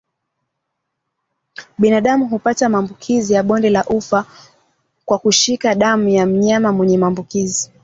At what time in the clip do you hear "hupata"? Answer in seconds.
2.27-2.69